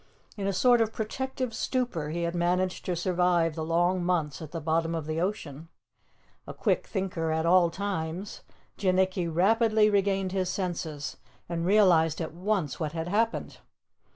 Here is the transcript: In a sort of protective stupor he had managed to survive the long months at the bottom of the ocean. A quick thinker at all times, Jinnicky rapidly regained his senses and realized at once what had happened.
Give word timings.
In 0.35 0.47
a 0.47 0.51
sort 0.51 0.81
of 0.81 0.91
protective 0.91 1.53
stupor 1.53 2.09
he 2.09 2.23
had 2.23 2.33
managed 2.33 2.85
to 2.85 2.95
survive 2.95 3.53
the 3.53 3.63
long 3.63 4.03
months 4.03 4.41
at 4.41 4.49
the 4.51 4.59
bottom 4.59 4.95
of 4.95 5.05
the 5.05 5.21
ocean. 5.21 5.67
A 6.47 6.55
quick 6.55 6.87
thinker 6.87 7.31
at 7.31 7.45
all 7.45 7.69
times, 7.69 8.41
Jinnicky 8.79 9.27
rapidly 9.31 9.91
regained 9.91 10.31
his 10.31 10.49
senses 10.49 11.17
and 11.47 11.67
realized 11.67 12.19
at 12.19 12.33
once 12.33 12.79
what 12.79 12.93
had 12.93 13.09
happened. 13.09 13.59